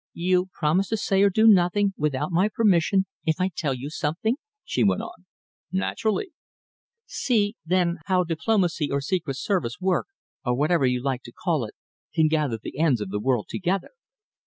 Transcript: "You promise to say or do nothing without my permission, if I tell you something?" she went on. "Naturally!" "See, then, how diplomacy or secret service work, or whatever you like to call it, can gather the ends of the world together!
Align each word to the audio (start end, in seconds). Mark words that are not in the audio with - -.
"You 0.15 0.47
promise 0.51 0.87
to 0.89 0.97
say 0.97 1.21
or 1.21 1.29
do 1.29 1.45
nothing 1.47 1.93
without 1.95 2.31
my 2.31 2.49
permission, 2.49 3.05
if 3.23 3.39
I 3.39 3.51
tell 3.55 3.75
you 3.75 3.91
something?" 3.91 4.37
she 4.65 4.83
went 4.83 5.03
on. 5.03 5.27
"Naturally!" 5.71 6.31
"See, 7.05 7.55
then, 7.63 7.97
how 8.05 8.23
diplomacy 8.23 8.89
or 8.89 8.99
secret 8.99 9.37
service 9.37 9.79
work, 9.79 10.07
or 10.43 10.55
whatever 10.55 10.87
you 10.87 11.03
like 11.03 11.21
to 11.25 11.31
call 11.31 11.65
it, 11.65 11.75
can 12.15 12.29
gather 12.29 12.57
the 12.59 12.79
ends 12.79 12.99
of 12.99 13.11
the 13.11 13.19
world 13.19 13.45
together! 13.47 13.91